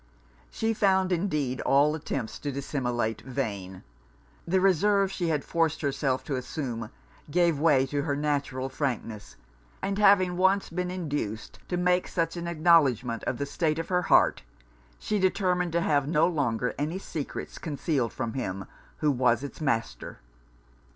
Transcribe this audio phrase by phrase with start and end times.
[0.49, 3.83] She found, indeed, all attempts to dissimulate, vain:
[4.47, 6.89] the reserve she had forced herself to assume,
[7.29, 9.35] gave way to her natural frankness;
[9.79, 14.01] and having once been induced to make such an acknowledgment of the state of her
[14.01, 14.41] heart,
[14.97, 18.65] she determined to have no longer any secrets concealed from him
[19.01, 20.17] who was it's master.